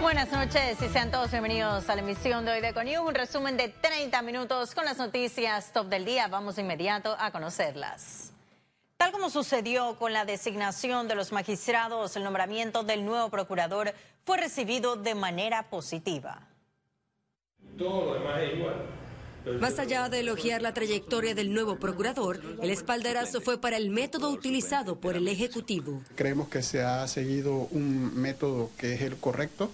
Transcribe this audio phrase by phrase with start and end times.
[0.00, 3.58] Buenas noches y sean todos bienvenidos a la emisión de hoy de Econius, un resumen
[3.58, 6.26] de 30 minutos con las noticias top del día.
[6.26, 8.32] Vamos de inmediato a conocerlas.
[8.96, 13.92] Tal como sucedió con la designación de los magistrados, el nombramiento del nuevo procurador
[14.24, 16.48] fue recibido de manera positiva.
[17.76, 18.74] Todo lo demás es igual.
[19.60, 24.30] Más allá de elogiar la trayectoria del nuevo procurador, el espaldarazo fue para el método
[24.30, 26.02] utilizado por el Ejecutivo.
[26.14, 29.70] Creemos que se ha seguido un método que es el correcto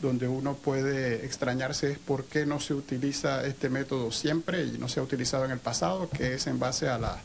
[0.00, 4.88] donde uno puede extrañarse es por qué no se utiliza este método siempre y no
[4.88, 7.18] se ha utilizado en el pasado, que es en base a la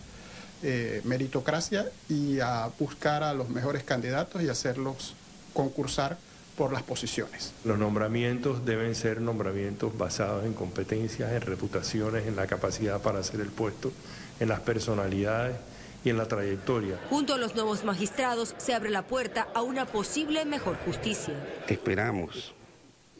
[0.62, 5.14] eh, meritocracia y a buscar a los mejores candidatos y hacerlos
[5.54, 6.18] concursar
[6.58, 7.54] por las posiciones.
[7.64, 13.40] Los nombramientos deben ser nombramientos basados en competencias, en reputaciones, en la capacidad para hacer
[13.40, 13.94] el puesto,
[14.42, 15.56] en las personalidades
[16.04, 17.00] y en la trayectoria.
[17.10, 21.34] Junto a los nuevos magistrados se abre la puerta a una posible mejor justicia.
[21.70, 22.54] Esperamos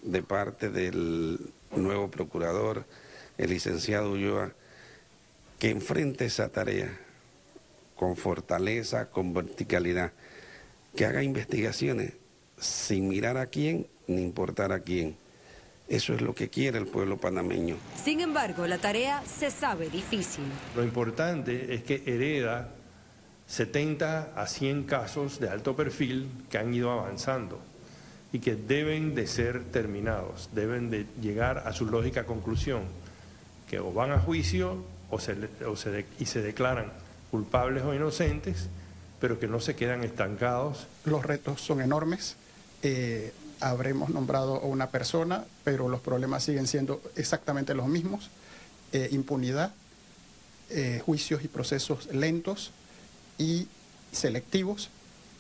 [0.02, 1.40] de parte del
[1.76, 2.86] nuevo procurador,
[3.38, 4.54] el licenciado Ulloa,
[5.60, 6.98] que enfrente esa tarea
[7.96, 10.14] con fortaleza, con verticalidad,
[10.96, 12.14] que haga investigaciones
[12.58, 15.16] sin mirar a quién ni importar a quién.
[15.88, 17.76] Eso es lo que quiere el pueblo panameño.
[18.02, 20.44] Sin embargo, la tarea se sabe difícil.
[20.76, 22.70] Lo importante es que hereda
[23.48, 27.60] 70 a 100 casos de alto perfil que han ido avanzando
[28.32, 32.84] y que deben de ser terminados, deben de llegar a su lógica conclusión,
[33.70, 36.92] que o van a juicio o se, y se declaran
[37.32, 38.68] culpables o inocentes,
[39.20, 40.88] pero que no se quedan estancados.
[41.06, 42.36] Los retos son enormes.
[42.84, 48.30] Eh, habremos nombrado a una persona, pero los problemas siguen siendo exactamente los mismos.
[48.92, 49.74] Eh, impunidad,
[50.70, 52.72] eh, juicios y procesos lentos
[53.38, 53.68] y
[54.12, 54.90] selectivos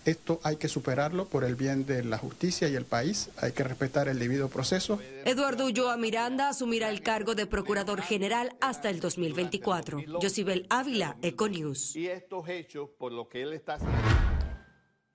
[0.09, 3.29] esto hay que superarlo por el bien de la justicia y el país.
[3.37, 4.99] Hay que respetar el debido proceso.
[5.25, 10.03] Eduardo Ulloa Miranda asumirá el cargo de Procurador General hasta el 2024.
[10.21, 11.95] Josibel Ávila, Econews.
[11.95, 13.77] Y estos hechos, por lo que él está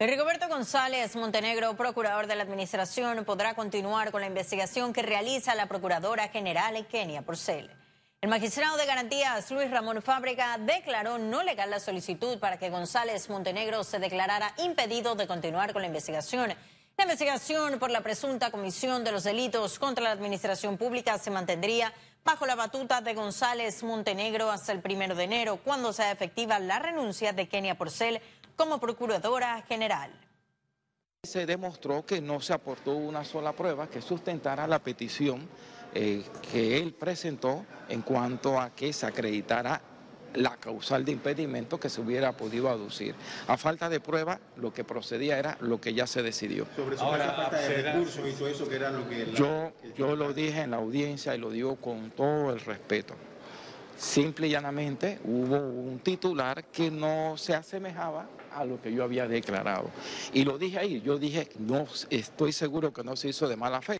[0.01, 5.67] Rigoberto González Montenegro, procurador de la Administración, podrá continuar con la investigación que realiza la
[5.67, 7.71] Procuradora General Kenia Porcel.
[8.25, 13.29] El magistrado de garantías Luis Ramón Fábrica declaró no legal la solicitud para que González
[13.29, 16.55] Montenegro se declarara impedido de continuar con la investigación.
[16.97, 21.93] La investigación por la presunta comisión de los delitos contra la administración pública se mantendría
[22.25, 26.79] bajo la batuta de González Montenegro hasta el primero de enero, cuando sea efectiva la
[26.79, 28.23] renuncia de Kenia Porcel
[28.57, 30.11] como procuradora general.
[31.25, 35.47] Se demostró que no se aportó una sola prueba que sustentara la petición
[35.95, 39.81] eh, que él presentó en cuanto a que se acreditara
[40.35, 43.15] la causal de impedimento que se hubiera podido aducir.
[43.47, 46.67] A falta de prueba, lo que procedía era lo que ya se decidió.
[46.77, 49.33] Sobre Ahora, falta de recursos y todo eso, que era lo que...
[49.35, 53.15] yo, yo lo dije en la audiencia y lo digo con todo el respeto.
[53.97, 59.29] Simple y llanamente hubo un titular que no se asemejaba a lo que yo había
[59.29, 59.91] declarado.
[60.33, 63.81] Y lo dije ahí, yo dije, no estoy seguro que no se hizo de mala
[63.83, 63.99] fe.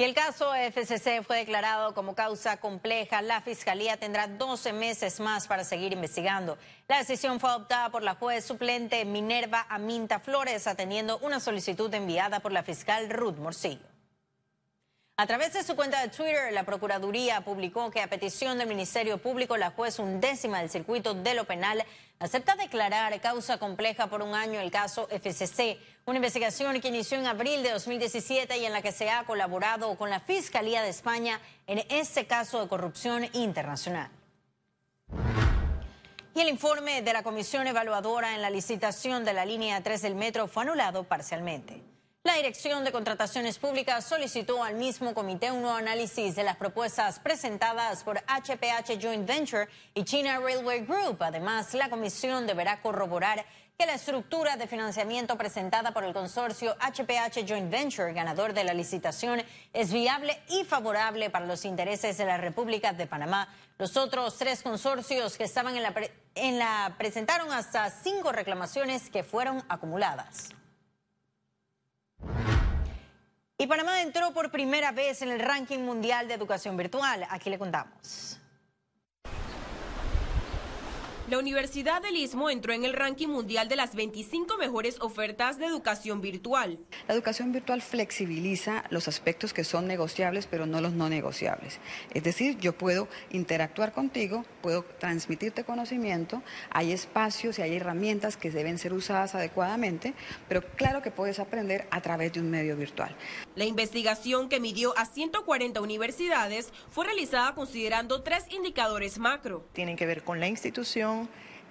[0.00, 3.20] Y el caso FCC fue declarado como causa compleja.
[3.20, 6.56] La Fiscalía tendrá 12 meses más para seguir investigando.
[6.88, 12.40] La decisión fue adoptada por la juez suplente Minerva Aminta Flores, atendiendo una solicitud enviada
[12.40, 13.89] por la fiscal Ruth Morcillo.
[15.20, 19.18] A través de su cuenta de Twitter, la Procuraduría publicó que a petición del Ministerio
[19.18, 21.84] Público, la juez undécima del circuito de lo penal
[22.20, 25.76] acepta declarar causa compleja por un año el caso FCC,
[26.06, 29.94] una investigación que inició en abril de 2017 y en la que se ha colaborado
[29.98, 34.08] con la Fiscalía de España en este caso de corrupción internacional.
[36.34, 40.14] Y el informe de la Comisión Evaluadora en la licitación de la línea 3 del
[40.14, 41.89] metro fue anulado parcialmente.
[42.22, 47.18] La Dirección de Contrataciones Públicas solicitó al mismo comité un nuevo análisis de las propuestas
[47.18, 51.16] presentadas por HPH Joint Venture y China Railway Group.
[51.22, 53.46] Además, la comisión deberá corroborar
[53.78, 58.74] que la estructura de financiamiento presentada por el consorcio HPH Joint Venture, ganador de la
[58.74, 59.42] licitación,
[59.72, 63.48] es viable y favorable para los intereses de la República de Panamá.
[63.78, 65.94] Los otros tres consorcios que estaban en la,
[66.36, 70.50] la presentaron hasta cinco reclamaciones que fueron acumuladas.
[73.58, 77.26] Y Panamá entró por primera vez en el ranking mundial de educación virtual.
[77.28, 78.40] Aquí le contamos.
[81.30, 85.66] La Universidad del Istmo entró en el ranking mundial de las 25 mejores ofertas de
[85.66, 86.80] educación virtual.
[87.06, 91.78] La educación virtual flexibiliza los aspectos que son negociables, pero no los no negociables.
[92.12, 98.50] Es decir, yo puedo interactuar contigo, puedo transmitirte conocimiento, hay espacios y hay herramientas que
[98.50, 100.14] deben ser usadas adecuadamente,
[100.48, 103.14] pero claro que puedes aprender a través de un medio virtual.
[103.54, 109.64] La investigación que midió a 140 universidades fue realizada considerando tres indicadores macro.
[109.74, 111.19] Tienen que ver con la institución,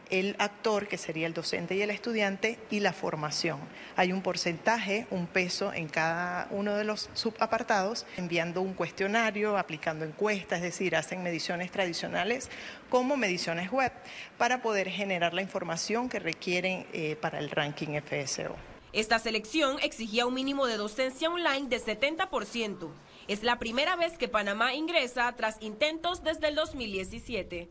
[0.10, 3.60] el actor, que sería el docente y el estudiante, y la formación.
[3.96, 10.06] Hay un porcentaje, un peso en cada uno de los subapartados, enviando un cuestionario, aplicando
[10.06, 12.50] encuestas, es decir, hacen mediciones tradicionales
[12.90, 13.92] como mediciones web
[14.38, 18.56] para poder generar la información que requieren eh, para el ranking FSO.
[18.92, 22.90] Esta selección exigía un mínimo de docencia online de 70%.
[23.28, 27.70] Es la primera vez que Panamá ingresa tras intentos desde el 2017.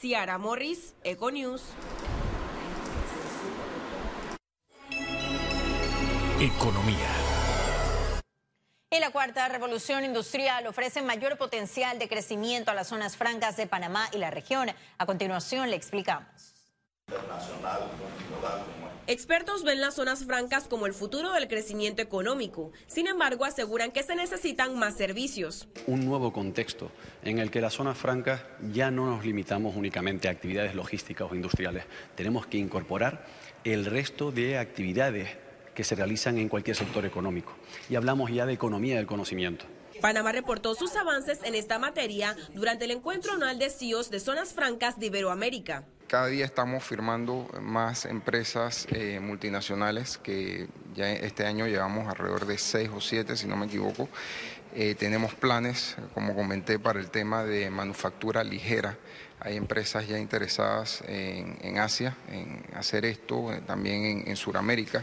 [0.00, 1.62] Ciara Morris, Econews.
[6.40, 6.96] Economía.
[8.90, 13.66] Y la cuarta revolución industrial ofrece mayor potencial de crecimiento a las zonas francas de
[13.66, 14.70] Panamá y la región.
[14.98, 16.52] A continuación le explicamos.
[19.08, 22.70] Expertos ven las zonas francas como el futuro del crecimiento económico.
[22.86, 25.66] Sin embargo, aseguran que se necesitan más servicios.
[25.88, 26.88] Un nuevo contexto
[27.24, 31.34] en el que las zonas francas ya no nos limitamos únicamente a actividades logísticas o
[31.34, 31.84] industriales.
[32.14, 33.26] Tenemos que incorporar
[33.64, 35.30] el resto de actividades
[35.74, 37.54] que se realizan en cualquier sector económico.
[37.90, 39.64] Y hablamos ya de economía del conocimiento.
[40.00, 44.52] Panamá reportó sus avances en esta materia durante el encuentro anual de CIOs de zonas
[44.52, 45.86] francas de Iberoamérica.
[46.12, 52.58] Cada día estamos firmando más empresas eh, multinacionales que ya este año llevamos alrededor de
[52.58, 54.10] seis o siete, si no me equivoco.
[54.74, 58.98] Eh, tenemos planes, como comenté, para el tema de manufactura ligera.
[59.40, 65.02] Hay empresas ya interesadas en, Asia, en hacer esto, eh, también en, en Sudamérica.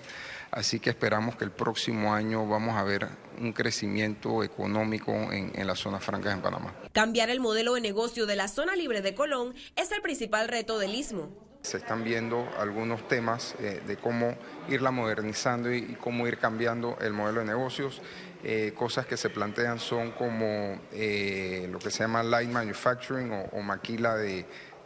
[0.51, 3.07] Así que esperamos que el próximo año vamos a ver
[3.39, 6.73] un crecimiento económico en, las zonas francas en Panamá.
[6.91, 10.79] Cambiar el modelo de negocio de la zona libre de Colón es el principal reto
[10.79, 11.29] del istmo.
[11.61, 14.35] Se están viendo algunos temas eh, de cómo
[14.69, 18.01] irla modernizando y, cómo ir cambiando el modelo de negocios.
[18.43, 23.61] Eh, cosas que se plantean son como eh, lo que se llama light manufacturing o,
[23.61, 24.45] maquila de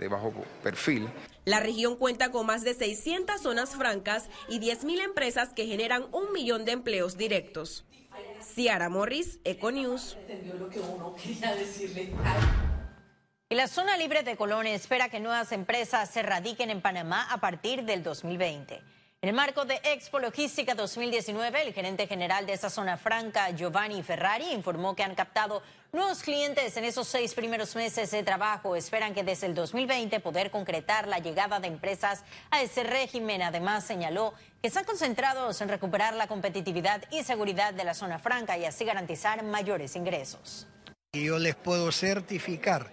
[0.09, 0.33] bajo
[0.63, 1.07] perfil.
[1.45, 6.31] La región cuenta con más de 600 zonas francas y 10.000 empresas que generan un
[6.31, 7.85] millón de empleos directos.
[8.41, 10.17] Ciara Morris, Econews.
[13.49, 17.41] Y la zona libre de Colón espera que nuevas empresas se radiquen en Panamá a
[17.41, 18.81] partir del 2020.
[19.23, 24.03] En el marco de Expo Logística 2019, el gerente general de esa zona franca, Giovanni
[24.03, 28.75] Ferrari, informó que han captado nuevos clientes en esos seis primeros meses de trabajo.
[28.75, 33.41] Esperan que desde el 2020 poder concretar la llegada de empresas a ese régimen.
[33.41, 38.57] Además, señaló que están concentrados en recuperar la competitividad y seguridad de la zona franca
[38.57, 40.67] y así garantizar mayores ingresos.
[41.13, 42.91] Yo les puedo certificar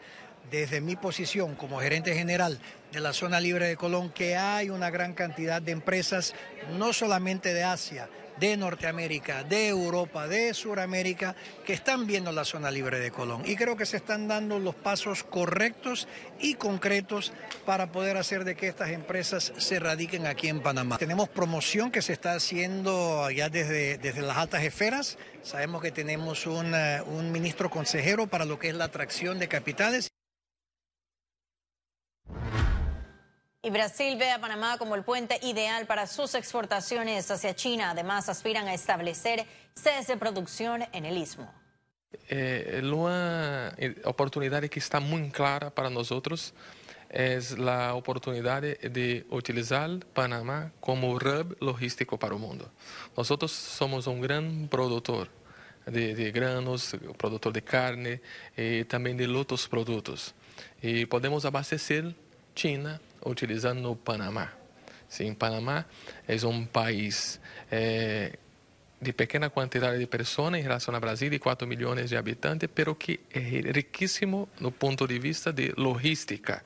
[0.51, 2.59] desde mi posición como gerente general
[2.93, 6.35] de la zona libre de Colón que hay una gran cantidad de empresas,
[6.77, 8.09] no solamente de Asia,
[8.41, 13.43] de Norteamérica, de Europa, de Sudamérica, que están viendo la zona libre de Colón.
[13.45, 16.09] Y creo que se están dando los pasos correctos
[16.41, 17.33] y concretos
[17.67, 20.97] para poder hacer de que estas empresas se radiquen aquí en Panamá.
[20.97, 25.19] Tenemos promoción que se está haciendo ya desde, desde las altas esferas.
[25.43, 29.49] Sabemos que tenemos un, eh, un ministro consejero para lo que es la atracción de
[29.49, 30.11] capitales.
[33.63, 37.91] Y Brasil ve a Panamá como el puente ideal para sus exportaciones hacia China.
[37.91, 39.45] Además, aspiran a establecer
[39.75, 41.53] sedes de producción en el istmo.
[42.31, 46.55] Eh, una oportunidad que está muy clara para nosotros
[47.11, 52.73] es la oportunidad de utilizar Panamá como hub logístico para el mundo.
[53.15, 55.29] Nosotros somos un gran productor
[55.85, 58.23] de, de granos, productor de carne
[58.57, 60.35] y también de otros productos.
[60.81, 62.15] Y podemos abastecer
[62.55, 64.53] China utilizando Panamá.
[65.09, 65.85] Sim, Panamá
[66.29, 67.41] é um país
[67.71, 68.39] é,
[69.01, 72.95] de pequena quantidade de pessoas em relação ao Brasil, de 4 milhões de habitantes, pero
[72.95, 76.63] que é riquíssimo no ponto de vista de logística.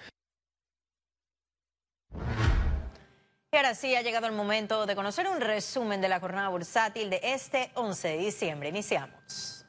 [3.54, 7.08] Y ahora sí ha llegado el momento de conocer un resumen de la jornada bursátil
[7.08, 8.68] de este 11 de diciembre.
[8.68, 9.63] Iniciamos.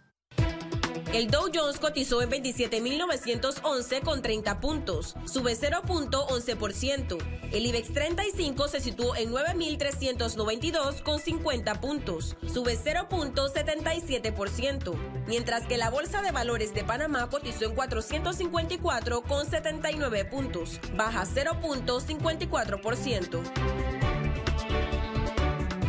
[1.14, 7.18] El Dow Jones cotizó en 27.911 con 30 puntos, sube 0.11%.
[7.52, 14.96] El IBEX 35 se situó en 9.392 con 50 puntos, sube 0.77%,
[15.28, 21.24] mientras que la Bolsa de Valores de Panamá cotizó en 454 con 79 puntos, baja
[21.26, 23.42] 0.54%.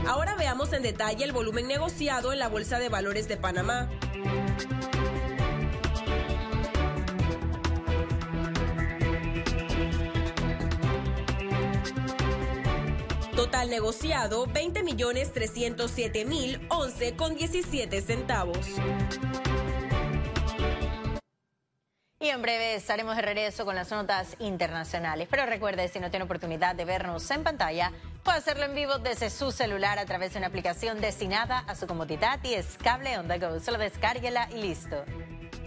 [0.07, 3.91] Ahora veamos en detalle el volumen negociado en la Bolsa de Valores de Panamá.
[13.47, 18.59] Total negociado 20 millones 307 mil 11 con 17 centavos.
[22.19, 25.29] Y en breve estaremos de regreso con las notas internacionales.
[25.31, 27.93] Pero recuerde, si no tiene oportunidad de vernos en pantalla,
[28.25, 31.87] puede hacerlo en vivo desde su celular a través de una aplicación destinada a su
[31.87, 33.61] comodidad y es cable on the go.
[33.61, 35.05] Solo descárguela y listo.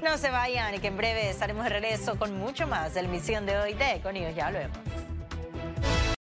[0.04, 3.46] No se vayan que en breve estaremos de regreso con mucho más de la emisión
[3.46, 4.36] de hoy de Econios.
[4.36, 4.80] Ya lo vemos.